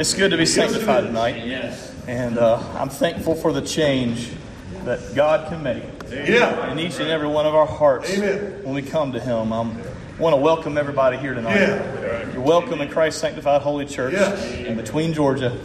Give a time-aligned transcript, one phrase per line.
[0.00, 1.34] It's good to be sanctified tonight.
[2.08, 4.30] And uh, I'm thankful for the change
[4.86, 6.72] that God can make Yeah.
[6.72, 8.62] in each and every one of our hearts Amen.
[8.64, 9.52] when we come to Him.
[9.52, 9.60] I
[10.18, 11.56] want to welcome everybody here tonight.
[11.56, 12.32] Yeah.
[12.32, 14.42] You're welcome in Christ Sanctified Holy Church Yes.
[14.66, 15.60] in between Georgia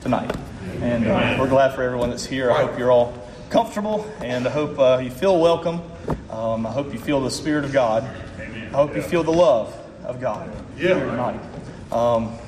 [0.00, 0.32] tonight.
[0.80, 2.52] And uh, we're glad for everyone that's here.
[2.52, 3.12] I hope you're all
[3.50, 5.82] comfortable and I hope uh, you feel welcome.
[6.30, 8.04] Um, I hope you feel the Spirit of God.
[8.38, 10.94] I hope you feel the love of God Yeah.
[10.94, 11.40] here tonight.
[11.90, 12.38] Um,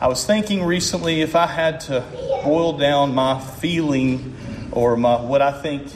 [0.00, 2.02] I was thinking recently if I had to
[2.42, 4.34] boil down my feeling
[4.72, 5.92] or my what I think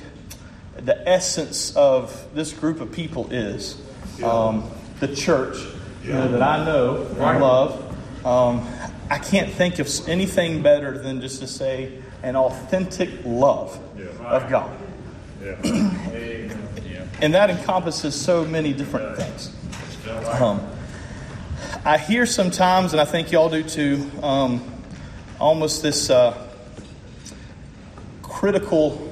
[0.77, 3.81] the essence of this group of people is
[4.23, 5.57] um, the church
[6.03, 8.27] you know, that I know and love.
[8.27, 8.69] Um,
[9.09, 13.81] I can't think of anything better than just to say an authentic love
[14.21, 14.77] of God.
[17.23, 19.51] and that encompasses so many different things.
[20.39, 20.61] Um,
[21.87, 24.65] I hear sometimes, and I think y'all do too, um,
[25.39, 26.35] almost this uh,
[28.23, 29.07] critical,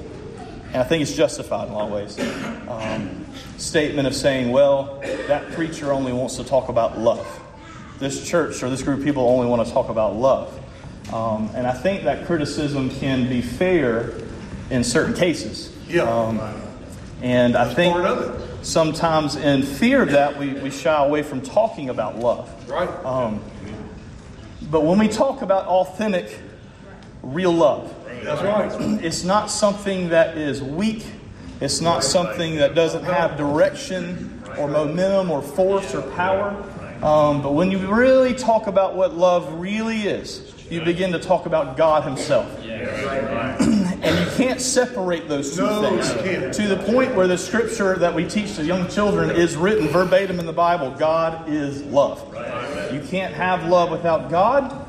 [0.69, 2.19] and I think it's justified in a lot of ways,
[2.67, 3.27] um,
[3.59, 7.41] statement of saying, well, that preacher only wants to talk about love.
[7.99, 10.59] This church or this group of people only want to talk about love.
[11.13, 14.13] Um, and I think that criticism can be fair
[14.71, 15.71] in certain cases.
[15.87, 16.03] Yeah.
[16.03, 16.41] Um,
[17.21, 18.42] and I think part of it.
[18.63, 22.49] Sometimes in fear of that, we, we shy away from talking about love.
[22.69, 22.89] Right.
[23.05, 23.41] Um,
[24.71, 26.39] but when we talk about authentic,
[27.21, 28.71] real love, That's right.
[29.03, 31.05] it's not something that is weak.
[31.61, 36.49] It's not something that doesn't have direction or momentum or force or power.
[37.03, 41.45] Um, but when you really talk about what love really is, you begin to talk
[41.45, 42.47] about God Himself.
[44.35, 46.57] Can't separate those two No, things.
[46.57, 50.39] To the point where the scripture that we teach to young children is written verbatim
[50.39, 52.21] in the Bible God is love.
[52.93, 54.87] You can't have love without God.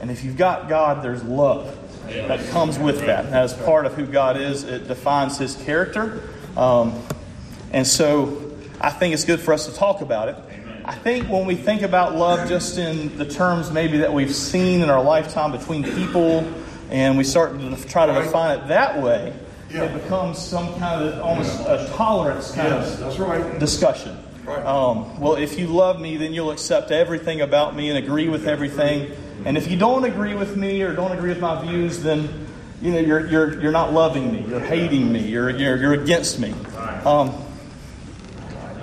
[0.00, 3.26] And if you've got God, there's love that comes with that.
[3.26, 6.22] As part of who God is, it defines His character.
[6.56, 7.02] Um,
[7.72, 10.36] and so I think it's good for us to talk about it.
[10.84, 14.82] I think when we think about love just in the terms maybe that we've seen
[14.82, 16.42] in our lifetime between people,
[16.92, 19.32] and we start to try to define it that way,
[19.70, 19.84] Yeah.
[19.84, 23.58] it becomes some kind of almost a tolerance kind Yes, of that's right.
[23.58, 24.16] discussion.
[24.44, 24.64] Right.
[24.64, 28.46] Um, well, if you love me, then you'll accept everything about me and agree with
[28.46, 29.10] everything.
[29.46, 32.28] And if you don't agree with me or don't agree with my views, then
[32.82, 34.44] you know you're you're you're not loving me.
[34.48, 35.20] You're hating me.
[35.20, 36.52] You're you're, you're against me.
[37.04, 37.32] Um,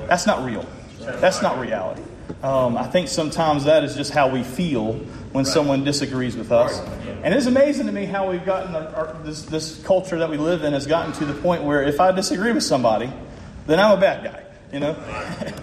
[0.07, 0.65] that's not real.
[0.99, 2.01] That's not reality.
[2.41, 4.99] Um, I think sometimes that is just how we feel
[5.31, 6.79] when someone disagrees with us.
[7.23, 10.37] And it's amazing to me how we've gotten our, our, this, this culture that we
[10.37, 13.11] live in has gotten to the point where if I disagree with somebody,
[13.67, 14.43] then I'm a bad guy.
[14.73, 14.95] You know,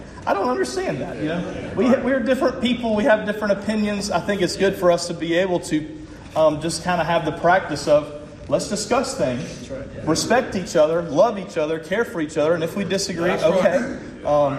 [0.26, 1.16] I don't understand that.
[1.16, 2.96] You know, we we're different people.
[2.96, 4.10] We have different opinions.
[4.10, 7.24] I think it's good for us to be able to um, just kind of have
[7.24, 8.12] the practice of
[8.48, 9.70] let's discuss things,
[10.04, 13.42] respect each other, love each other, care for each other, and if we disagree, That's
[13.42, 13.74] right.
[13.74, 14.24] okay.
[14.24, 14.58] Um,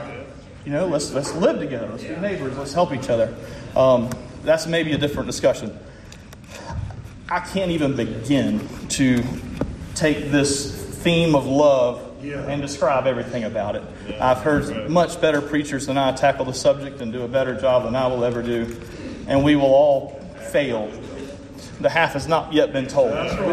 [0.65, 1.87] you know, let's let's live together.
[1.89, 2.57] Let's be neighbors.
[2.57, 3.33] Let's help each other.
[3.75, 4.09] Um,
[4.47, 5.77] that's maybe a different discussion.
[7.29, 9.21] I can't even begin to
[9.93, 12.47] take this theme of love Yeah.
[12.47, 13.83] and describe everything about it.
[14.21, 17.83] I've heard much better preachers than I tackle the subject and do a better job
[17.83, 18.79] than I will ever do,
[19.27, 20.19] and we will all
[20.51, 20.89] fail.
[21.81, 23.11] The half has not yet been told.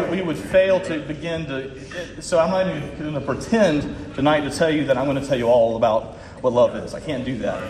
[0.09, 2.21] We, we would fail to begin to.
[2.21, 5.27] So I'm not even going to pretend tonight to tell you that I'm going to
[5.27, 6.93] tell you all about what love is.
[6.95, 7.61] I can't do that.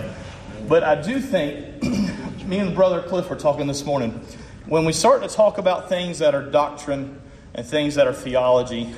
[0.69, 1.83] But I do think,
[2.45, 4.21] me and Brother Cliff were talking this morning,
[4.67, 7.19] when we start to talk about things that are doctrine
[7.53, 8.93] and things that are theology,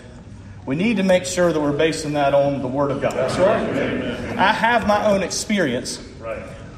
[0.66, 3.14] we need to make sure that we're basing that on the Word of God.
[3.14, 4.38] That's right.
[4.38, 6.04] I have my own experience.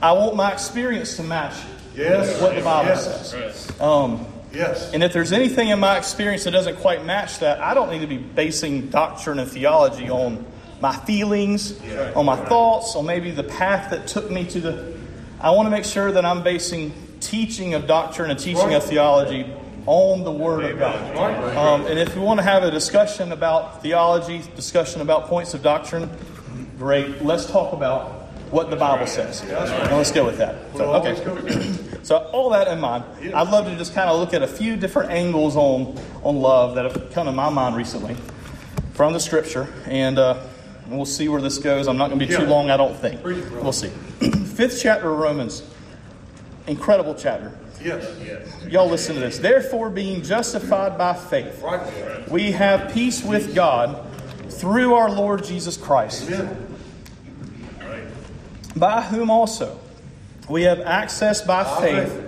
[0.02, 1.56] I want my experience to match
[1.96, 2.40] Yes.
[2.41, 3.31] what the Bible Yes.
[3.31, 3.81] says.
[3.81, 4.91] Um, Yes.
[4.94, 8.02] and if there's anything in my experience that doesn't quite match that, I don't need
[8.02, 10.46] to be basing doctrine and theology on
[10.79, 11.74] my feelings,
[12.16, 14.98] on my thoughts, on maybe the path that took me to the.
[15.41, 16.91] I want to make sure that I'm basing
[17.22, 19.45] teaching of doctrine and teaching of theology
[19.85, 21.55] on the Word of God.
[21.55, 25.64] Um, and if we want to have a discussion about theology, discussion about points of
[25.64, 26.09] doctrine,
[26.78, 27.22] great.
[27.23, 28.11] Let's talk about
[28.52, 29.41] what the Bible says.
[29.41, 30.55] And let's go with that.
[30.73, 31.75] So, We'll always go okay.
[32.03, 33.03] So all that in mind,
[33.34, 36.75] I'd love to just kind of look at a few different angles on on love
[36.75, 38.16] that have come to my mind recently
[38.93, 40.41] from the Scripture, and uh,
[40.87, 41.87] we'll see where this goes.
[41.87, 43.23] I'm not going to be too long, I don't think.
[43.23, 43.91] We'll see.
[44.59, 45.64] Fifth chapter of Romans,
[46.67, 47.58] incredible chapter.
[47.82, 48.06] Yes.
[48.67, 49.38] Y'all listen to this.
[49.38, 52.29] Therefore, being justified by faith, Right.
[52.29, 54.06] we have peace with God
[54.50, 56.29] through our Lord Jesus Christ,
[58.76, 59.79] by whom also
[60.50, 62.22] we have access by faith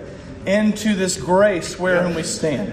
[0.46, 2.72] into this grace wherein we stand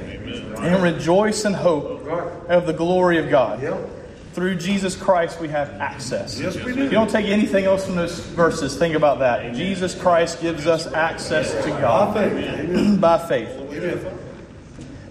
[0.59, 2.07] and rejoice in hope
[2.47, 3.61] of the glory of God.
[3.61, 3.75] Yeah.
[4.33, 6.39] Through Jesus Christ, we have access.
[6.39, 6.83] Yes, we If do.
[6.83, 9.53] you don't take anything else from those verses, think about that.
[9.55, 13.01] Jesus Christ gives us access to By God faith.
[13.01, 13.49] By faith.
[13.49, 14.19] Amen.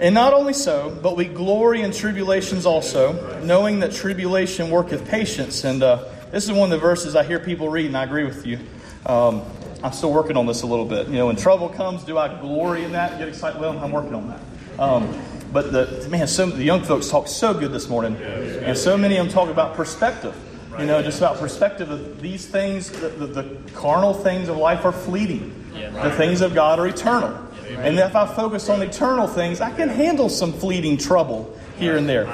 [0.01, 5.65] And not only so, but we glory in tribulations also, knowing that tribulation worketh patience.
[5.65, 8.25] And uh, this is one of the verses I hear people read, and I agree
[8.25, 8.61] with you.
[9.05, 9.43] Um,
[9.83, 11.09] I'm still working on this a little bit.
[11.09, 13.19] You know, when trouble comes, do I glory in that?
[13.19, 13.61] Get excited?
[13.61, 14.41] Well, I'm working on that.
[14.81, 15.21] Um,
[15.53, 19.17] but the man, so the young folks talk so good this morning, and so many
[19.17, 20.35] of them talk about perspective.
[20.79, 22.91] You know, just about perspective of these things.
[22.91, 25.53] The, the, the carnal things of life are fleeting.
[25.73, 27.37] The things of God are eternal.
[27.69, 32.09] And if I focus on eternal things, I can handle some fleeting trouble here and
[32.09, 32.27] there.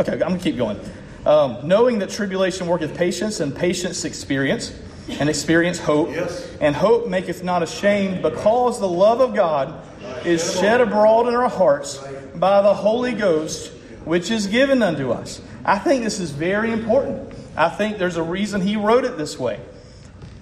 [0.00, 0.80] Okay, I'm going to keep going.
[1.26, 4.74] Um, knowing that tribulation worketh patience, and patience experience,
[5.08, 6.10] and experience hope.
[6.10, 6.48] Yes.
[6.60, 9.86] And hope maketh not ashamed, because the love of God
[10.24, 12.02] is shed abroad in our hearts
[12.40, 13.70] by the Holy Ghost,
[14.04, 15.40] which is given unto us.
[15.64, 17.32] I think this is very important.
[17.56, 19.60] I think there's a reason he wrote it this way.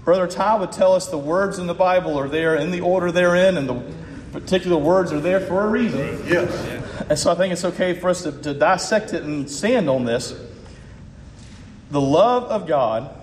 [0.05, 3.13] Brother Ty would tell us the words in the Bible are there in the order
[3.13, 3.83] they're in, and the
[4.33, 6.01] particular words are there for a reason.
[6.27, 6.51] Yes.
[7.11, 10.05] And so I think it's okay for us to, to dissect it and stand on
[10.05, 10.35] this.
[11.91, 13.15] The love of God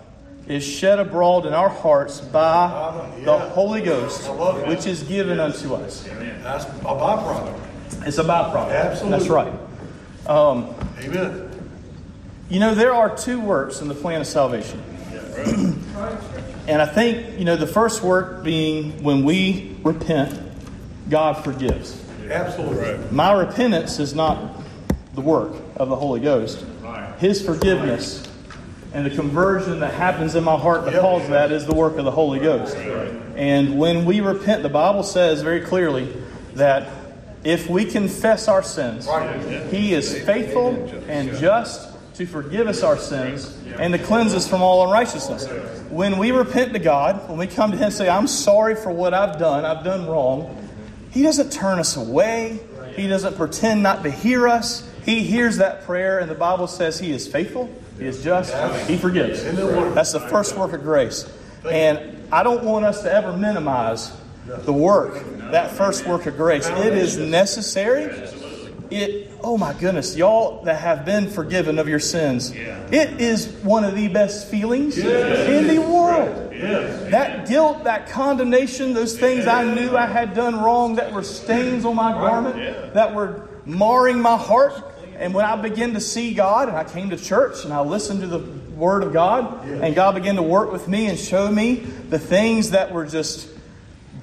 [0.48, 4.28] is shed abroad in our hearts by the Holy Ghost,
[4.68, 6.04] which is given unto us.
[6.04, 7.75] That's a byproduct.
[8.06, 8.72] It's a byproduct.
[8.72, 9.20] Absolutely.
[9.20, 9.54] That's right.
[10.28, 11.52] Um, Amen.
[12.50, 14.82] You know, there are two works in the plan of salvation.
[16.68, 20.40] and I think, you know, the first work being when we repent,
[21.10, 22.02] God forgives.
[22.30, 22.98] Absolutely.
[23.12, 24.62] My repentance is not
[25.14, 26.66] the work of the Holy Ghost.
[27.20, 28.28] His forgiveness
[28.94, 32.06] and the conversion that happens in my heart because of that is the work of
[32.06, 32.76] the Holy Ghost.
[33.36, 36.16] And when we repent, the Bible says very clearly
[36.54, 36.95] that
[37.46, 39.08] if we confess our sins,
[39.72, 40.76] He is faithful
[41.08, 45.48] and just to forgive us our sins and to cleanse us from all unrighteousness.
[45.90, 48.92] When we repent to God, when we come to Him and say, I'm sorry for
[48.92, 50.66] what I've done, I've done wrong,
[51.16, 52.60] he doesn't turn us away.
[52.98, 54.86] He doesn't pretend not to hear us.
[55.06, 58.54] He hears that prayer, and the Bible says He is faithful, He is just,
[58.90, 59.42] He forgives.
[59.96, 61.30] That's the first work of grace.
[61.70, 64.12] And I don't want us to ever minimize
[64.46, 66.68] the work, that first work of grace.
[66.68, 68.04] It is necessary.
[68.92, 73.84] It, oh my goodness, y'all that have been forgiven of your sins, it is one
[73.84, 76.52] of the best feelings in the world.
[77.12, 81.84] That guilt, that condemnation, those things I knew I had done wrong that were stains
[81.84, 84.74] on my garment, that were marring my heart.
[85.18, 88.22] And when I began to see God, and I came to church and I listened
[88.22, 88.40] to the
[88.76, 92.72] Word of God, and God began to work with me and show me the things
[92.72, 93.50] that were just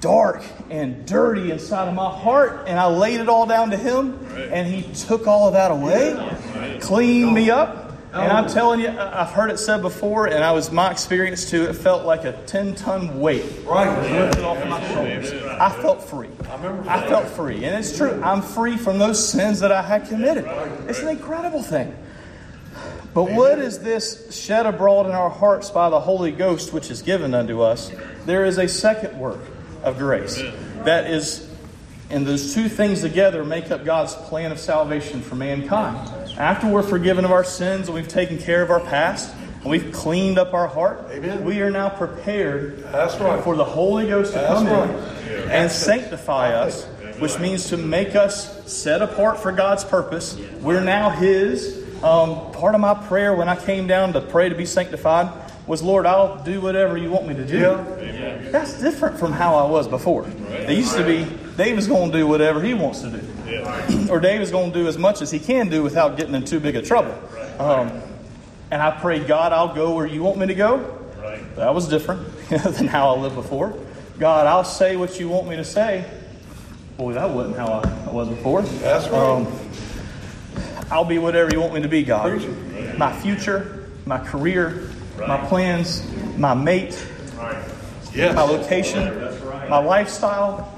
[0.03, 4.19] dark and dirty inside of my heart, and I laid it all down to Him,
[4.51, 7.79] and He took all of that away, cleaned me up.
[8.11, 8.47] And I'm oh.
[8.47, 11.63] telling you, I've heard it said before, and I was my experience too.
[11.63, 13.89] It felt like a 10 ton weight Right.
[14.11, 15.33] lifted off my shoulders.
[15.33, 16.29] I felt free.
[16.87, 17.65] I felt free.
[17.65, 18.21] And it's true.
[18.23, 20.45] I'm free from those sins that I had committed.
[20.87, 21.95] It's an incredible thing.
[23.15, 27.01] But what is this shed abroad in our hearts by the Holy Ghost, which is
[27.01, 27.91] given unto us?
[28.27, 29.39] There is a second work
[29.83, 30.41] of grace
[30.85, 31.49] that is,
[32.09, 36.09] and those two things together make up God's plan of salvation for mankind.
[36.37, 39.91] After we're forgiven of our sins and we've taken care of our past and we've
[39.91, 41.45] cleaned up our heart, Amen.
[41.45, 43.43] we are now prepared right.
[43.43, 44.89] for the Holy Ghost to That's come right.
[44.89, 46.85] in and sanctify us,
[47.19, 50.37] which means to make us set apart for God's purpose.
[50.61, 51.81] We're now His.
[52.03, 55.81] Um, part of my prayer when I came down to pray to be sanctified was,
[55.81, 57.59] Lord, I'll do whatever you want me to do.
[57.59, 58.49] Yeah.
[58.51, 60.27] That's different from how I was before.
[60.49, 64.51] It used to be David's going to do whatever he wants to do, or David's
[64.51, 66.81] going to do as much as he can do without getting in too big a
[66.81, 67.17] trouble.
[67.59, 68.01] Um,
[68.71, 70.99] and I prayed, God, I'll go where you want me to go.
[71.55, 73.77] That was different than how I lived before.
[74.19, 76.05] God, I'll say what you want me to say.
[76.97, 78.61] Boy, that wasn't how I was before.
[78.61, 79.19] That's right.
[79.19, 79.47] Um,
[80.91, 82.41] I'll be whatever you want me to be, God.
[82.97, 84.89] My future, my career,
[85.19, 86.03] my plans,
[86.37, 87.05] my mate,
[88.13, 88.35] Yes.
[88.35, 89.05] my location,
[89.69, 90.69] my lifestyle.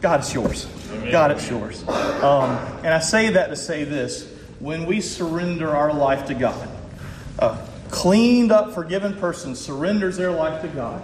[0.00, 0.66] God, it's yours.
[1.10, 1.86] God, it's yours.
[1.88, 2.50] Um,
[2.84, 4.28] and I say that to say this
[4.58, 6.68] when we surrender our life to God,
[7.38, 7.56] a
[7.90, 11.02] cleaned up, forgiven person surrenders their life to God,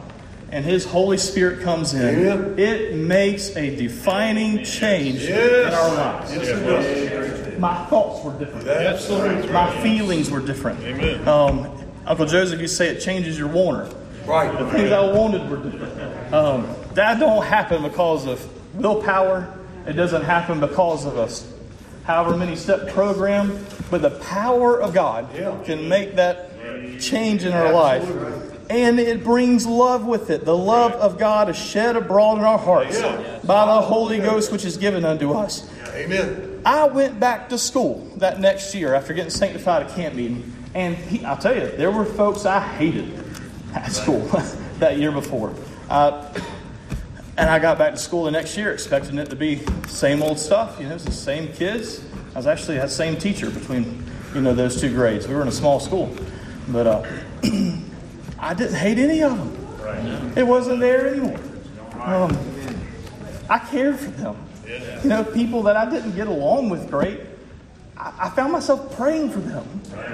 [0.50, 2.58] and His Holy Spirit comes in, Amen.
[2.58, 6.34] it makes a defining change in our lives.
[6.34, 7.58] Yes.
[7.58, 8.66] My thoughts were different.
[8.68, 9.52] Absolutely.
[9.52, 11.26] My feelings were different.
[11.26, 11.77] Um,
[12.08, 13.86] Uncle Joseph, you say it changes your Warner.
[14.24, 14.58] Right.
[14.58, 16.34] The things I wanted were different.
[16.34, 19.54] Um, that don't happen because of willpower.
[19.86, 21.28] It doesn't happen because of a
[22.06, 23.64] however many step program.
[23.90, 25.28] But the power of God
[25.66, 26.50] can make that
[26.98, 28.08] change in our life.
[28.70, 30.46] And it brings love with it.
[30.46, 33.00] The love of God is shed abroad in our hearts
[33.46, 35.68] by the Holy Ghost, which is given unto us.
[35.94, 36.62] Amen.
[36.64, 40.54] I went back to school that next year after getting sanctified at camp meeting.
[40.74, 43.24] And he, I'll tell you, there were folks I hated
[43.74, 44.20] at school
[44.78, 45.54] that year before.
[45.88, 46.32] Uh,
[47.36, 50.38] and I got back to school the next year expecting it to be same old
[50.38, 50.78] stuff.
[50.80, 52.04] You know, the same kids.
[52.34, 55.28] I was actually that same teacher between, you know, those two grades.
[55.28, 56.14] We were in a small school.
[56.68, 57.06] But uh,
[58.38, 60.32] I didn't hate any of them.
[60.36, 61.40] It wasn't there anymore.
[62.00, 62.36] Um,
[63.48, 64.36] I cared for them.
[65.02, 67.20] You know, people that I didn't get along with great,
[67.98, 69.66] I, I found myself praying for them.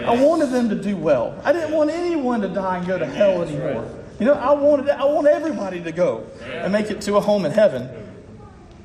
[0.05, 1.41] I wanted them to do well.
[1.45, 3.89] I didn't want anyone to die and go to hell anymore.
[4.19, 7.45] You know, I wanted I want everybody to go and make it to a home
[7.45, 7.89] in heaven.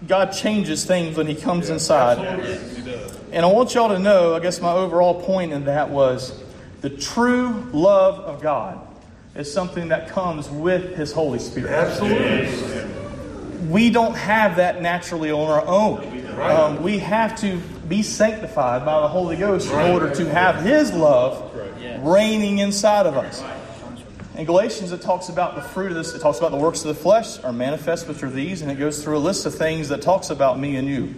[0.07, 2.17] God changes things when He comes inside.
[3.31, 6.41] And I want y'all to know, I guess my overall point in that was
[6.81, 8.79] the true love of God
[9.35, 11.71] is something that comes with His Holy Spirit.
[11.71, 13.67] Absolutely.
[13.67, 16.25] We don't have that naturally on our own.
[16.39, 20.93] Um, we have to be sanctified by the Holy Ghost in order to have His
[20.93, 21.51] love
[22.01, 23.43] reigning inside of us.
[24.37, 26.13] In Galatians, it talks about the fruit of this.
[26.13, 28.75] It talks about the works of the flesh are manifest, which are these, and it
[28.75, 31.13] goes through a list of things that talks about me and you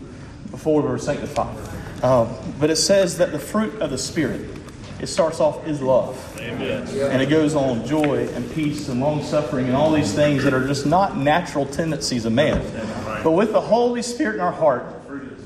[0.50, 1.56] before we were sanctified.
[2.04, 4.42] Um, but it says that the fruit of the Spirit,
[5.00, 9.68] it starts off is love, and it goes on joy and peace and long suffering
[9.68, 12.60] and all these things that are just not natural tendencies of man.
[13.24, 14.86] But with the Holy Spirit in our heart,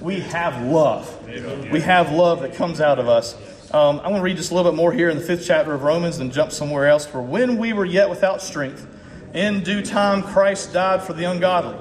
[0.06, 1.28] we have love.
[1.72, 3.34] We have love that comes out of us.
[3.74, 5.74] Um, I'm going to read just a little bit more here in the fifth chapter
[5.74, 7.08] of Romans and jump somewhere else.
[7.08, 8.88] For when we were yet without strength,
[9.34, 11.76] in due time Christ died for the ungodly.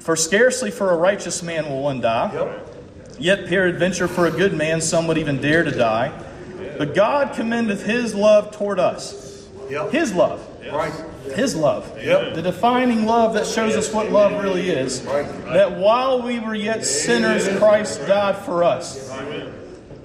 [0.00, 2.58] For scarcely for a righteous man will one die,
[3.18, 6.18] yet peradventure for a good man some would even dare to die.
[6.78, 9.46] But God commendeth his love toward us.
[9.90, 10.40] His love.
[10.72, 10.92] Right.
[11.34, 11.90] His love.
[12.02, 12.34] Yep.
[12.34, 15.02] The defining love that shows us what love really is.
[15.04, 19.10] That while we were yet sinners, Christ died for us.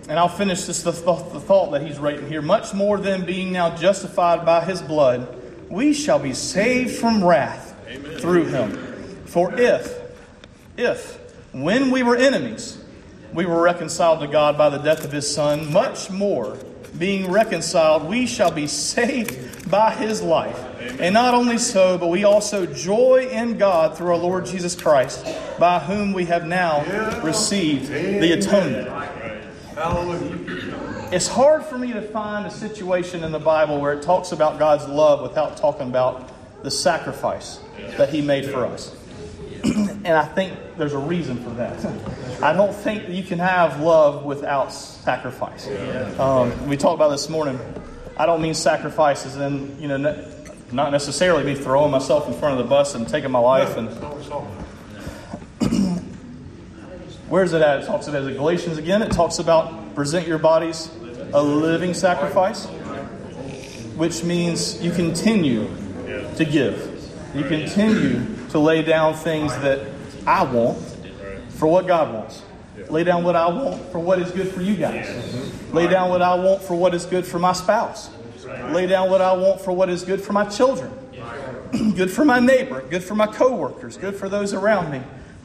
[0.10, 2.42] And I'll finish this the, the, the thought that he's writing here.
[2.42, 7.76] Much more than being now justified by his blood, we shall be saved from wrath
[8.20, 8.72] through him.
[9.26, 9.98] For if,
[10.76, 11.18] if,
[11.54, 12.84] when we were enemies,
[13.34, 16.58] we were reconciled to God by the death of his Son, much more,
[16.98, 20.60] being reconciled, we shall be saved by his life.
[21.00, 25.26] And not only so, but we also joy in God through our Lord Jesus Christ,
[25.60, 28.88] by whom we have now received the atonement.
[29.76, 31.10] Hallelujah.
[31.12, 34.60] It's hard for me to find a situation in the Bible where it talks about
[34.60, 36.32] God's love without talking about
[36.64, 37.60] the sacrifice
[37.98, 38.96] that He made for us.
[39.64, 41.86] and I think there's a reason for that.
[42.42, 45.68] I don't think you can have love without sacrifice.
[46.20, 47.60] Um, we talked about this morning.
[48.18, 49.98] I don't mean sacrifices and, you know,
[50.72, 53.90] not necessarily be throwing myself in front of the bus and taking my life and
[57.30, 57.84] Where's it at?
[57.84, 59.02] It talks about in Galatians again.
[59.02, 60.90] It talks about present your bodies
[61.34, 62.66] a living sacrifice,
[63.96, 65.68] which means you continue
[66.36, 66.88] to give.
[67.34, 69.88] You continue to lay down things that
[70.28, 70.78] I want
[71.50, 72.44] for what God wants.
[72.90, 75.08] Lay down what I want for what is good for you guys.
[75.72, 78.10] Lay down what I want for what is good for my spouse.
[78.72, 80.92] Lay down what I want for what is good for my children.
[81.96, 85.02] good for my neighbor, good for my coworkers, good for those around me.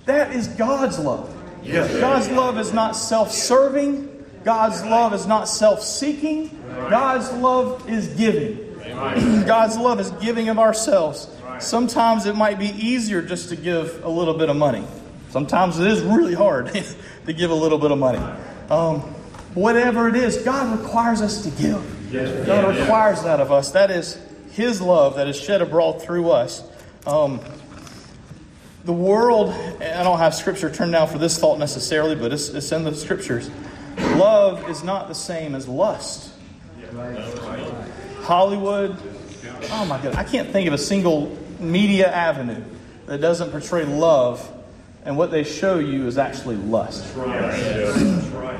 [0.06, 1.34] That is God's love.
[1.62, 1.92] Yes.
[2.00, 4.12] God's love is not self serving.
[4.44, 6.50] God's love is not self seeking.
[6.88, 8.74] God's love is giving.
[9.46, 11.28] God's love is giving of ourselves.
[11.58, 14.84] Sometimes it might be easier just to give a little bit of money.
[15.30, 16.72] Sometimes it is really hard
[17.26, 18.20] to give a little bit of money.
[18.70, 19.00] Um,
[19.54, 21.95] whatever it is, God requires us to give.
[22.16, 23.72] God requires that of us.
[23.72, 24.18] That is
[24.52, 26.62] His love that is shed abroad through us.
[27.06, 27.40] Um,
[28.84, 32.70] the world, I don't have scripture turned down for this thought necessarily, but it's, it's
[32.70, 33.50] in the scriptures.
[33.98, 36.32] Love is not the same as lust.
[38.22, 38.96] Hollywood,
[39.70, 42.62] oh my God, I can't think of a single media avenue
[43.06, 44.52] that doesn't portray love,
[45.06, 47.04] and what they show you is actually lust.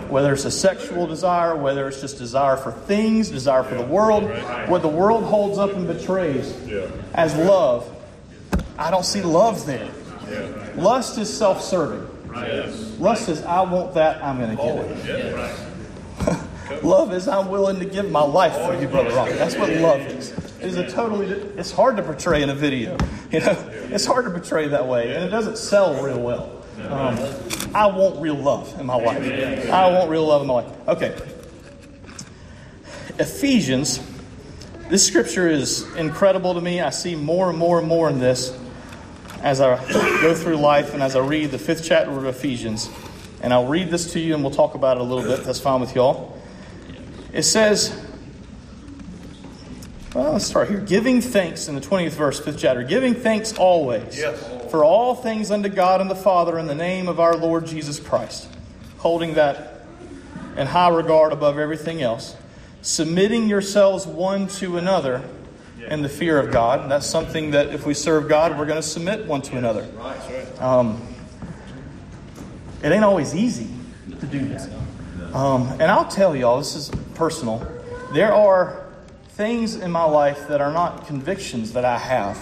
[0.08, 4.22] whether it's a sexual desire, whether it's just desire for things, desire for the world,
[4.68, 6.54] what the world holds up and betrays
[7.14, 7.92] as love,
[8.78, 9.90] I don't see love there.
[10.76, 12.08] Lust is self serving.
[13.00, 15.58] Lust is, I want that, I'm going to get it.
[16.82, 19.28] Love is I'm willing to give my life for you, Brother Ron.
[19.30, 20.32] That's what love is.
[20.32, 22.96] It is a totally, it's hard to portray in a video.
[23.30, 26.62] You know, it's hard to portray that way, and it doesn't sell real well.
[26.88, 27.18] Um,
[27.74, 29.70] I want real love in my life.
[29.70, 30.88] I want real love in my life.
[30.88, 31.16] Okay.
[33.18, 34.00] Ephesians,
[34.88, 36.80] this scripture is incredible to me.
[36.80, 38.56] I see more and more and more in this
[39.42, 39.76] as I
[40.20, 42.90] go through life and as I read the fifth chapter of Ephesians.
[43.40, 45.44] And I'll read this to you and we'll talk about it a little bit.
[45.44, 46.35] That's fine with y'all.
[47.32, 48.02] It says,
[50.14, 50.80] well, let's start here.
[50.80, 52.82] Giving thanks in the 20th verse, 5th chapter.
[52.82, 54.42] Giving thanks always Yes.
[54.70, 58.00] for all things unto God and the Father in the name of our Lord Jesus
[58.00, 58.48] Christ.
[58.98, 59.82] Holding that
[60.56, 62.34] in high regard above everything else.
[62.80, 65.22] Submitting yourselves one to another
[65.90, 66.90] in the fear of God.
[66.90, 69.86] That's something that if we serve God, we're going to submit one to another.
[70.60, 71.02] Um,
[72.82, 73.68] it ain't always easy
[74.20, 74.70] to do that.
[75.34, 77.66] Um, and I'll tell y'all, this is personal.
[78.12, 78.84] There are
[79.30, 82.38] things in my life that are not convictions that I have.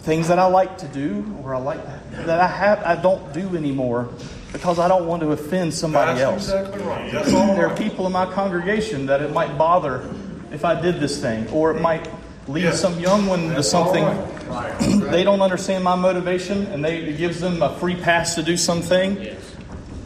[0.00, 1.80] Things that I like to do or I like
[2.26, 4.08] that I have I don't do anymore
[4.52, 6.62] because I don't want to offend somebody That's else.
[6.62, 7.12] exactly right.
[7.12, 10.08] That's all There are people in my congregation that it might bother
[10.52, 12.08] if I did this thing, or it might
[12.48, 12.80] lead Yes.
[12.80, 14.04] some young one to That's all something
[14.48, 14.78] right.
[15.12, 18.56] they don't understand my motivation and they, it gives them a free pass to do
[18.56, 19.16] something.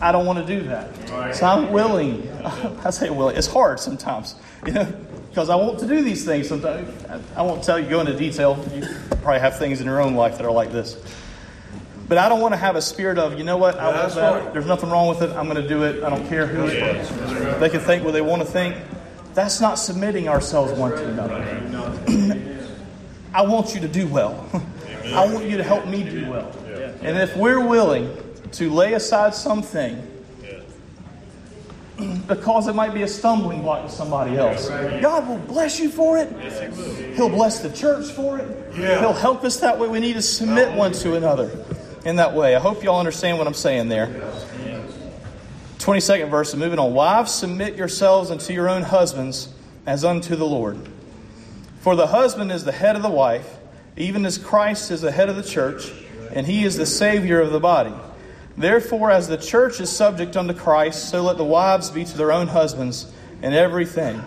[0.00, 1.34] I don't want to do that.
[1.34, 2.28] So I'm willing.
[2.84, 3.36] I say willing.
[3.36, 4.34] It's hard sometimes,
[4.66, 4.92] you know,
[5.30, 6.88] because I want to do these things sometimes.
[7.06, 8.62] I- I won't tell you, go into detail.
[8.74, 8.86] You
[9.22, 10.96] probably have things in your own life that are like this.
[12.06, 14.52] But I don't want to have a spirit of, you know what, I want that.
[14.52, 15.30] There's nothing wrong with it.
[15.30, 16.02] I'm going to do it.
[16.04, 17.08] I don't care who it is.
[17.60, 18.76] They can think what they want to think.
[19.32, 21.40] That's not submitting ourselves one to another.
[23.34, 24.48] I want you to do well.
[25.06, 26.52] I want you to help me do well.
[27.02, 28.16] And if we're willing
[28.54, 30.10] to lay aside something
[32.26, 36.18] because it might be a stumbling block to somebody else, God will bless you for
[36.18, 36.28] it.
[37.14, 38.74] He'll bless the church for it.
[38.74, 39.88] He'll help us that way.
[39.88, 41.64] We need to submit one to another
[42.04, 42.56] in that way.
[42.56, 44.08] I hope y'all understand what I'm saying there.
[45.78, 46.94] 22nd verse, and moving on.
[46.94, 49.52] Wives, submit yourselves unto your own husbands
[49.86, 50.78] as unto the Lord.
[51.80, 53.58] For the husband is the head of the wife,
[53.96, 55.92] even as Christ is the head of the church,
[56.32, 57.92] and he is the Savior of the body.
[58.56, 62.30] Therefore, as the church is subject unto Christ, so let the wives be to their
[62.30, 63.12] own husbands
[63.42, 64.22] in everything.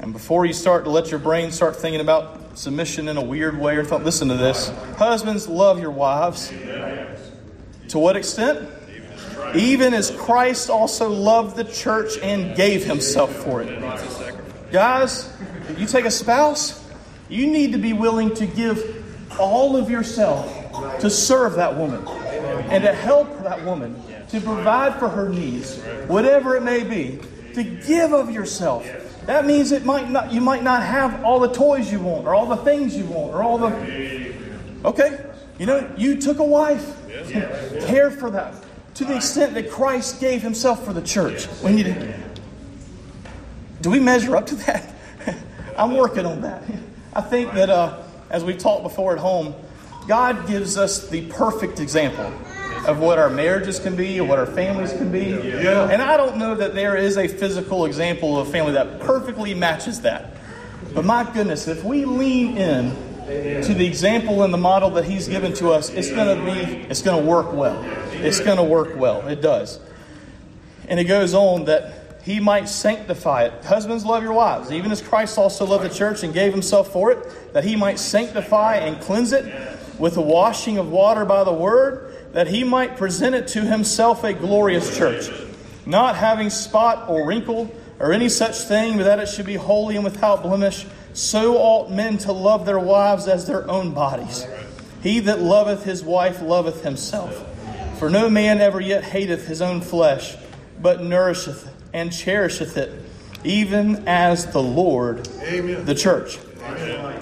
[0.00, 3.58] And before you start to let your brain start thinking about submission in a weird
[3.58, 4.70] way or thought, listen to this.
[4.96, 6.48] Husbands, love your wives.
[7.88, 8.66] To what extent?
[9.54, 13.80] Even as Christ also loved the church and gave himself for it.
[14.72, 15.30] Guys,
[15.76, 16.82] you take a spouse,
[17.28, 19.04] you need to be willing to give
[19.38, 22.04] all of yourself to serve that woman
[22.70, 27.18] and to help that woman, to provide for her needs, whatever it may be,
[27.54, 28.86] to give of yourself.
[29.26, 32.34] That means it might not you might not have all the toys you want or
[32.34, 33.70] all the things you want or all the
[34.84, 35.24] Okay?
[35.58, 36.96] You know, you took a wife.
[37.86, 38.54] Care for that.
[38.94, 41.46] To the extent that Christ gave himself for the church.
[41.62, 42.14] We need to
[43.80, 44.94] do we measure up to that?
[45.76, 46.62] I'm working on that.
[47.14, 49.54] I think that uh, as we talked before at home,
[50.06, 52.30] God gives us the perfect example
[52.86, 55.26] of what our marriages can be and what our families can be.
[55.26, 55.88] Yeah.
[55.90, 59.54] And I don't know that there is a physical example of a family that perfectly
[59.54, 60.34] matches that.
[60.94, 62.94] But my goodness, if we lean in
[63.62, 66.60] to the example and the model that He's given to us, it's going to be,
[66.88, 67.80] it's going to work well.
[68.14, 69.28] It's going to work well.
[69.28, 69.78] It does.
[70.88, 73.64] And it goes on that he might sanctify it.
[73.64, 77.12] Husbands, love your wives, even as Christ also loved the church and gave himself for
[77.12, 79.44] it, that he might sanctify and cleanse it
[79.98, 84.24] with the washing of water by the word, that he might present it to himself
[84.24, 85.30] a glorious church,
[85.86, 89.96] not having spot or wrinkle or any such thing, but that it should be holy
[89.96, 90.86] and without blemish.
[91.12, 94.46] So ought men to love their wives as their own bodies.
[95.02, 97.46] He that loveth his wife loveth himself.
[97.98, 100.36] For no man ever yet hateth his own flesh,
[100.80, 102.90] but nourisheth and cherisheth it,
[103.44, 105.84] even as the Lord Amen.
[105.84, 106.38] the church.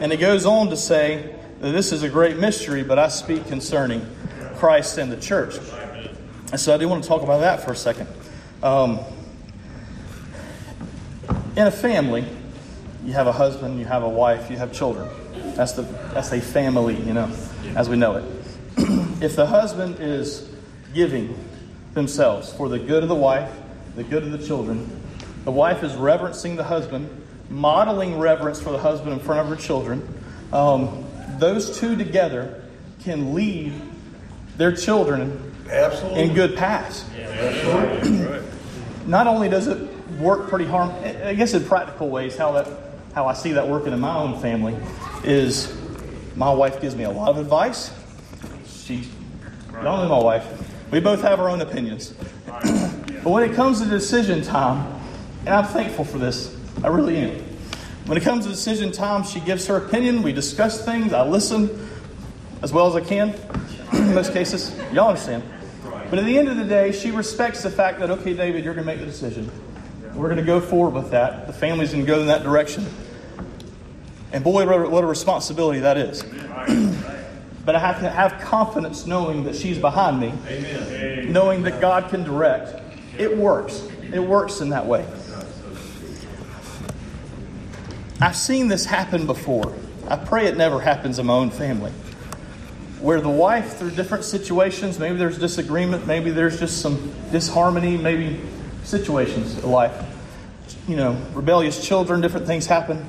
[0.01, 3.47] And it goes on to say that this is a great mystery, but I speak
[3.47, 4.07] concerning
[4.59, 5.57] Christ and the church.
[6.51, 8.09] And so I do want to talk about that for a second.
[8.63, 8.99] Um,
[11.57, 12.27] in a family,
[13.05, 15.09] you have a husband, you have a wife, you have children.
[15.55, 17.31] That's the that's a family, you know,
[17.77, 18.25] as we know it.
[19.23, 20.51] if the husband is
[20.93, 21.39] giving
[21.95, 23.53] themselves for the good of the wife,
[23.95, 24.89] the good of the children,
[25.45, 27.09] the wife is reverencing the husband,
[27.49, 30.07] modeling reverence for the husband in front of her children.
[30.53, 31.05] Um,
[31.39, 32.65] those two together
[33.05, 33.73] can lead
[34.59, 36.23] their children Absolutely.
[36.23, 37.05] in good paths.
[39.07, 40.91] Not only does it work pretty hard.
[41.05, 42.69] I guess in practical ways, how that
[43.15, 44.77] how I see that working in my own family
[45.25, 45.75] is
[46.37, 47.91] my wife gives me a lot of advice.
[48.67, 49.09] She,
[49.73, 50.47] y'all know my wife.
[50.91, 52.15] We both have our own opinions.
[52.47, 55.01] but when it comes to decision time,
[55.41, 57.45] and I'm thankful for this, I really am.
[58.07, 60.23] When it comes to decision time, she gives her opinion.
[60.23, 61.13] We discuss things.
[61.13, 61.89] I listen
[62.63, 63.35] as well as I can
[63.93, 64.77] in most cases.
[64.93, 65.43] Y'all understand.
[66.11, 68.75] But at the end of the day, she respects the fact that, okay, David, you're
[68.75, 69.51] going to make the decision.
[70.15, 71.47] We're going to go forward with that.
[71.47, 72.87] The family's going to go in that direction.
[74.33, 76.23] And boy, what a responsibility that is.
[77.65, 81.33] but I have to have confidence knowing that she's behind me, Amen.
[81.33, 82.83] knowing that God can direct.
[83.19, 83.87] It works.
[84.13, 85.07] It works in that way.
[88.21, 89.75] I've seen this happen before.
[90.09, 91.93] I pray it never happens in my own family.
[93.01, 98.41] Where the wife, through different situations, maybe there's disagreement, maybe there's just some disharmony, maybe
[98.85, 99.95] situations of life,
[100.89, 103.07] you know, rebellious children, different things happen.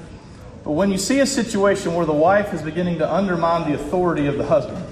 [0.63, 4.28] But when you see a situation where the wife is beginning to undermine the authority
[4.28, 4.86] of the husband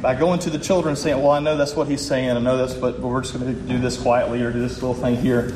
[0.00, 2.38] by going to the children and saying, Well, I know that's what he's saying, I
[2.38, 4.94] know that's what, but we're just going to do this quietly or do this little
[4.94, 5.54] thing here.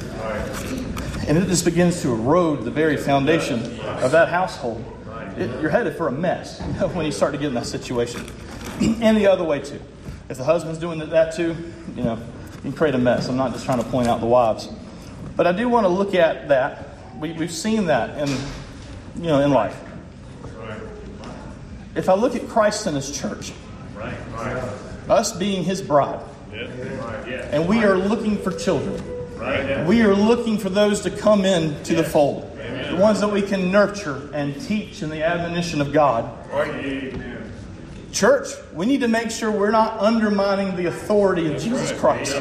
[1.28, 4.82] And it just begins to erode the very foundation of that household.
[5.36, 7.66] It, you're headed for a mess you know, when you start to get in that
[7.66, 8.24] situation.
[9.02, 9.80] and the other way, too.
[10.28, 11.56] If the husband's doing that, too,
[11.96, 12.16] you know,
[12.56, 13.28] you can create a mess.
[13.28, 14.68] I'm not just trying to point out the wives.
[15.36, 16.88] But I do want to look at that.
[17.18, 18.28] We, we've seen that in
[19.16, 19.78] you know, in life.
[21.94, 23.52] If I look at Christ and His church,
[25.08, 31.00] us being His bride, and we are looking for children, we are looking for those
[31.02, 35.10] to come in to the fold, the ones that we can nurture and teach in
[35.10, 36.24] the admonition of God.
[38.12, 42.34] Church, we need to make sure we're not undermining the authority of Jesus Christ.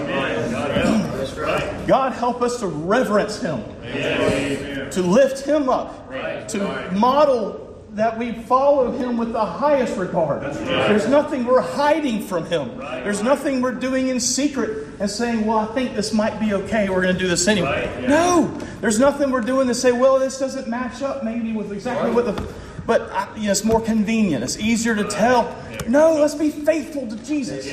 [1.88, 3.64] God, help us to reverence Him,
[4.92, 6.10] to lift Him up,
[6.50, 10.44] to model that we follow him with the highest regard.
[10.44, 12.78] There's nothing we're hiding from him.
[12.78, 16.90] There's nothing we're doing in secret and saying, well, I think this might be okay.
[16.90, 18.06] We're going to do this anyway.
[18.08, 18.48] No,
[18.82, 22.26] there's nothing we're doing to say, well, this doesn't match up maybe with exactly what
[22.26, 22.54] the
[22.88, 24.44] but uh, you know, it's more convenient.
[24.44, 25.56] It's easier to tell.
[25.88, 27.70] No, let's be faithful to Jesus.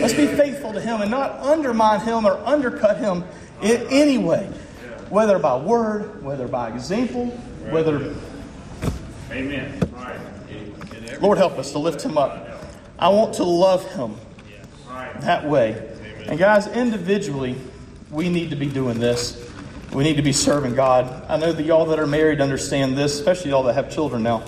[0.00, 3.24] Let's be faithful to Him and not undermine Him or undercut Him
[3.62, 4.46] in any way,
[5.10, 7.26] whether by word, whether by example,
[7.70, 8.14] whether.
[9.30, 9.80] Amen.
[11.20, 12.48] Lord, help us to lift Him up.
[12.98, 14.16] I want to love Him
[15.20, 15.90] that way.
[16.26, 17.56] And guys, individually,
[18.10, 19.50] we need to be doing this.
[19.94, 21.24] We need to be serving God.
[21.28, 24.42] I know that y'all that are married understand this, especially y'all that have children now.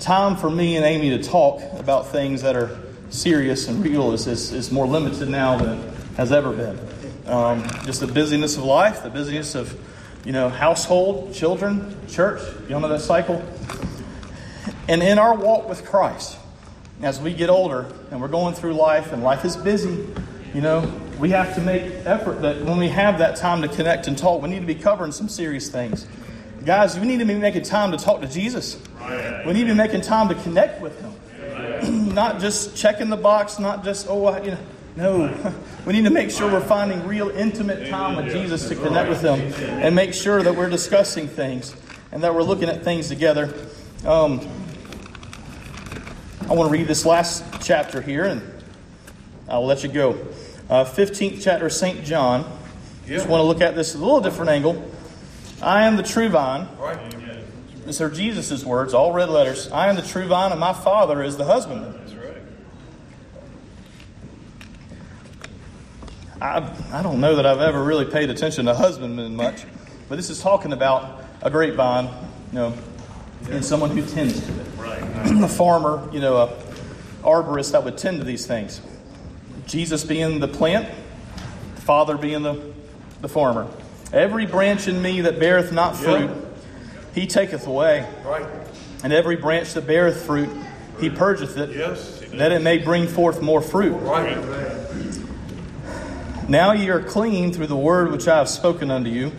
[0.00, 2.78] Time for me and Amy to talk about things that are
[3.08, 6.78] serious and real is, is, is more limited now than has ever been.
[7.24, 9.74] Um, just the busyness of life, the busyness of
[10.26, 12.42] you know household, children, church.
[12.68, 13.42] Y'all know that cycle.
[14.88, 16.36] And in our walk with Christ,
[17.00, 20.06] as we get older and we're going through life and life is busy,
[20.52, 20.82] you know,
[21.18, 24.42] we have to make effort that when we have that time to connect and talk,
[24.42, 26.06] we need to be covering some serious things.
[26.64, 28.78] Guys, we need to be making time to talk to Jesus.
[29.46, 31.12] We need to be making time to connect with Him.
[32.14, 34.58] not just checking the box, not just, oh, you know.
[34.96, 39.10] No, we need to make sure we're finding real intimate time with Jesus to connect
[39.10, 39.40] with Him
[39.82, 41.76] and make sure that we're discussing things
[42.12, 43.52] and that we're looking at things together.
[44.06, 44.40] Um,
[46.48, 48.40] I want to read this last chapter here and
[49.48, 50.18] I'll let you go
[50.68, 52.04] uh, 15th chapter of St.
[52.04, 52.42] John.
[53.06, 53.16] Yeah.
[53.16, 54.90] Just want to look at this a little different angle.
[55.62, 56.68] I am the true vine.
[56.78, 56.98] Right.
[57.86, 59.70] These are Jesus' words, all red letters.
[59.70, 61.94] I am the true vine, and my Father is the husbandman.
[66.40, 69.64] I, I don't know that I've ever really paid attention to husbandmen much,
[70.08, 72.74] but this is talking about a grapevine, you know,
[73.50, 74.66] and someone who tends to it.
[74.76, 75.02] Right.
[75.44, 76.48] a farmer, you know, a
[77.22, 78.80] arborist that would tend to these things.
[79.66, 80.88] Jesus being the plant,
[81.74, 82.72] the Father being the,
[83.20, 83.68] the farmer.
[84.12, 86.30] Every branch in me that beareth not fruit,
[87.14, 88.08] he taketh away.
[88.24, 88.46] Right.
[89.02, 90.48] And every branch that beareth fruit,
[91.00, 93.94] he purgeth it, yes, that it may bring forth more fruit.
[93.96, 94.36] Right.
[96.48, 99.32] Now ye are clean through the word which I have spoken unto you.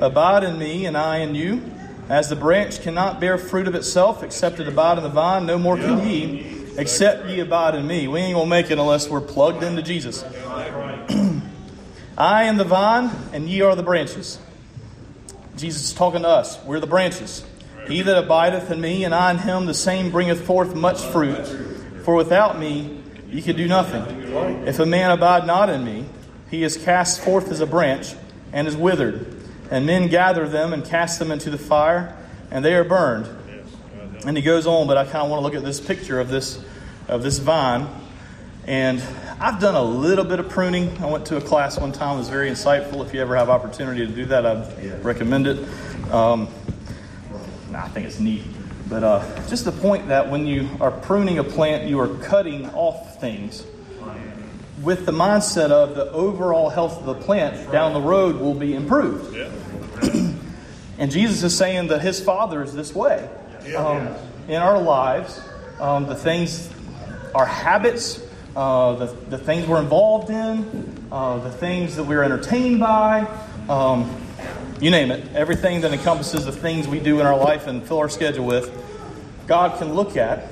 [0.00, 1.62] Abide in me, and I in you.
[2.08, 5.58] As the branch cannot bear fruit of itself, except it abide in the vine, no
[5.58, 8.08] more can ye except ye abide in me.
[8.08, 10.22] We ain't going to make it unless we're plugged into Jesus.
[12.18, 14.38] I am the vine, and ye are the branches.
[15.56, 16.62] Jesus is talking to us.
[16.64, 17.44] We're the branches.
[17.86, 21.44] He that abideth in me, and I in him, the same bringeth forth much fruit.
[22.04, 24.02] For without me, ye can do nothing.
[24.66, 26.06] If a man abide not in me,
[26.50, 28.14] he is cast forth as a branch,
[28.52, 29.26] and is withered.
[29.70, 32.16] And men gather them and cast them into the fire,
[32.50, 33.28] and they are burned.
[34.26, 36.28] And he goes on, but I kind of want to look at this picture of
[36.28, 36.62] this
[37.08, 37.88] of this vine.
[38.66, 39.02] And
[39.40, 40.96] I've done a little bit of pruning.
[41.02, 43.04] I went to a class one time; it was very insightful.
[43.04, 45.58] If you ever have opportunity to do that, I'd recommend it.
[46.12, 46.48] Um,
[47.70, 48.44] nah, I think it's neat.
[48.88, 52.68] But uh, just the point that when you are pruning a plant, you are cutting
[52.70, 53.64] off things
[54.82, 58.74] with the mindset of the overall health of the plant down the road will be
[58.74, 59.36] improved.
[60.98, 63.28] and Jesus is saying that his Father is this way.
[63.76, 64.14] Um,
[64.48, 65.40] in our lives,
[65.78, 66.68] um, the things,
[67.34, 68.20] our habits,
[68.56, 73.26] uh, the, the things we're involved in, uh, the things that we're entertained by,
[73.68, 74.14] um,
[74.80, 77.98] you name it, everything that encompasses the things we do in our life and fill
[77.98, 78.70] our schedule with,
[79.46, 80.48] God can look at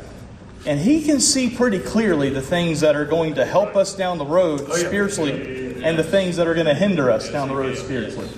[0.67, 4.19] and he can see pretty clearly the things that are going to help us down
[4.19, 7.55] the road oh, spiritually and the things that are going to hinder us down the
[7.55, 8.29] road spiritually.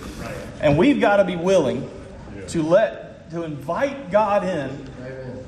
[0.60, 1.90] And we've got to be willing
[2.48, 4.86] to let to invite God in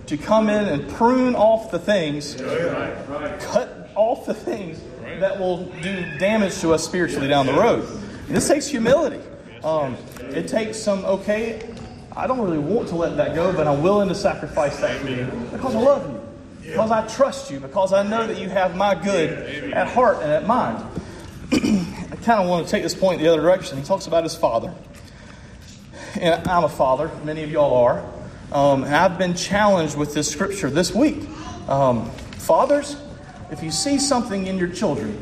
[0.07, 4.81] to come in and prune off the things, cut off the things
[5.21, 7.87] that will do damage to us spiritually down the road.
[8.29, 9.21] This takes humility.
[9.64, 11.75] Um, it takes some, okay,
[12.16, 15.09] I don't really want to let that go, but I'm willing to sacrifice that for
[15.09, 16.23] you because I love you
[16.62, 20.31] because I trust you, because I know that you have my good at heart and
[20.31, 20.79] at mind.
[21.53, 23.77] I kind of want to take this point the other direction.
[23.77, 24.73] He talks about his father.
[26.20, 28.05] And I'm a father, many of y'all are.
[28.53, 31.27] Um, and I've been challenged with this scripture this week.
[31.68, 32.96] Um, fathers,
[33.51, 35.18] if you see something in your children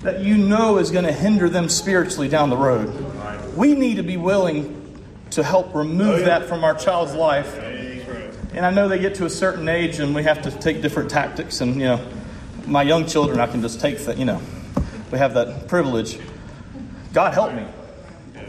[0.00, 2.88] that you know is going to hinder them spiritually down the road,
[3.56, 4.78] we need to be willing
[5.30, 7.58] to help remove that from our child's life
[8.54, 11.10] and I know they get to a certain age and we have to take different
[11.10, 11.62] tactics.
[11.62, 12.06] And, you know,
[12.66, 14.42] my young children, I can just take that, you know,
[15.10, 16.18] we have that privilege.
[17.14, 17.64] God help me.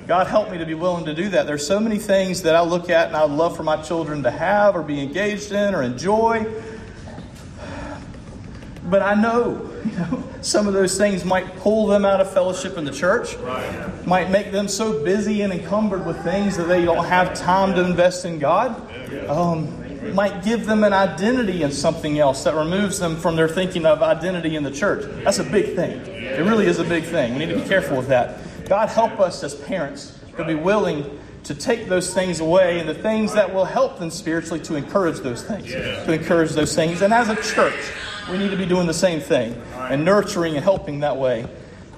[0.07, 1.45] God help me to be willing to do that.
[1.45, 4.23] There's so many things that I look at and I would love for my children
[4.23, 6.45] to have or be engaged in or enjoy.
[8.89, 12.77] But I know, you know some of those things might pull them out of fellowship
[12.77, 14.05] in the church, right.
[14.05, 17.85] might make them so busy and encumbered with things that they don't have time to
[17.85, 18.75] invest in God.
[19.29, 19.79] Um,
[20.13, 24.01] might give them an identity in something else that removes them from their thinking of
[24.01, 25.05] identity in the church.
[25.23, 26.01] That's a big thing.
[26.07, 27.33] It really is a big thing.
[27.33, 28.39] We need to be careful with that.
[28.65, 32.93] God help us as parents to be willing to take those things away and the
[32.93, 35.71] things that will help them spiritually to encourage those things.
[36.05, 37.01] To encourage those things.
[37.01, 37.91] And as a church,
[38.29, 41.45] we need to be doing the same thing and nurturing and helping that way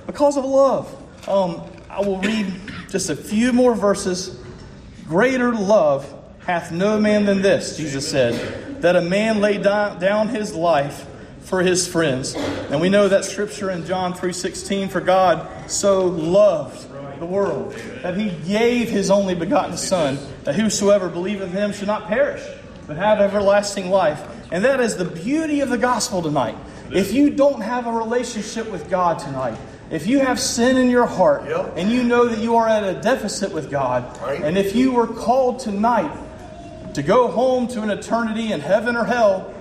[0.07, 0.91] because of love.
[1.29, 2.51] Um, I will read
[2.89, 4.39] just a few more verses.
[5.07, 10.53] Greater love hath no man than this, Jesus said, that a man lay down his
[10.53, 11.05] life
[11.45, 12.35] for his friends.
[12.35, 16.87] And we know that scripture in John 3:16 for God so loved
[17.19, 21.87] the world that he gave his only begotten son that whosoever believeth in him should
[21.87, 22.41] not perish
[22.87, 24.21] but have everlasting life.
[24.51, 26.55] And that is the beauty of the gospel tonight.
[26.91, 29.57] If you don't have a relationship with God tonight,
[29.89, 31.43] if you have sin in your heart
[31.75, 34.05] and you know that you are at a deficit with God,
[34.43, 36.11] and if you were called tonight
[36.93, 39.51] to go home to an eternity in heaven or hell,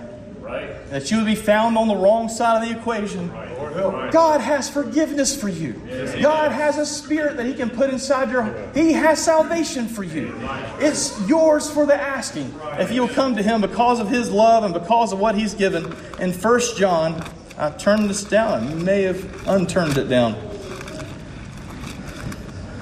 [0.45, 0.87] right.
[0.91, 3.31] that you would be found on the wrong side of the equation.
[3.33, 4.13] Right.
[4.13, 5.81] God has forgiveness for you.
[5.87, 10.05] Yes, God has a spirit that He can put inside your He has salvation for
[10.05, 10.35] you.
[10.79, 12.55] It's yours for the asking.
[12.79, 15.85] If you'll come to Him because of His love and because of what He's given.
[16.21, 17.25] In 1 John,
[17.59, 18.69] I turned this down.
[18.69, 20.37] I may have unturned it down.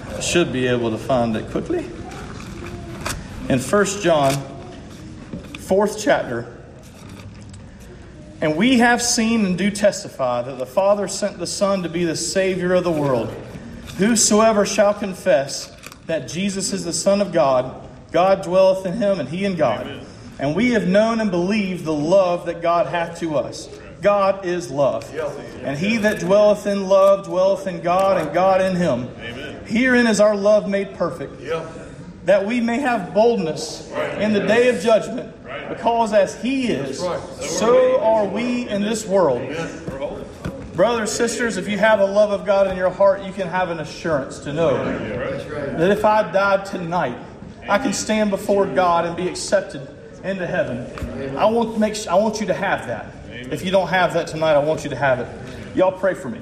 [0.08, 1.88] I should be able to find it quickly
[3.48, 4.32] in 1 John,
[5.58, 6.61] fourth chapter.
[8.42, 12.04] And we have seen and do testify that the Father sent the Son to be
[12.04, 13.28] the Savior of the world.
[13.98, 15.74] Whosoever shall confess
[16.06, 19.86] that Jesus is the Son of God, God dwelleth in him, and he in God.
[19.86, 20.06] Amen.
[20.40, 23.68] And we have known and believed the love that God hath to us.
[24.00, 25.08] God is love.
[25.62, 29.08] And he that dwelleth in love dwelleth in God, and God in him.
[29.20, 29.64] Amen.
[29.66, 31.40] Herein is our love made perfect
[32.24, 35.34] that we may have boldness in the day of judgment,
[35.68, 39.42] because as He is, so are we in this world.
[40.74, 43.68] Brothers, sisters, if you have a love of God in your heart, you can have
[43.68, 47.18] an assurance to know that if I died tonight,
[47.68, 49.86] I can stand before God and be accepted
[50.24, 51.36] into heaven.
[51.36, 53.12] I want, make, I want you to have that.
[53.30, 55.76] If you don't have that tonight, I want you to have it.
[55.76, 56.40] Y'all pray for me.